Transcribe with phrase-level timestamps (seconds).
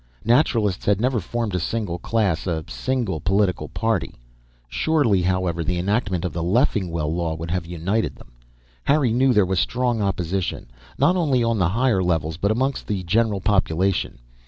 [0.25, 4.15] Naturalists had never formed a single class, a single political party.
[4.67, 8.31] Surely, however, the enactment of the Leffingwell Law would have united them!
[8.85, 13.03] Harry knew there was strong opposition, not only on the higher levels but amongst the
[13.03, 14.17] general population.